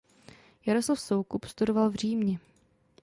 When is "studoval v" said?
1.45-1.95